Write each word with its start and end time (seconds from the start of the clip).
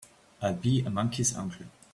I'll 0.41 0.55
be 0.55 0.81
a 0.83 0.89
monkey's 0.89 1.35
uncle! 1.35 1.67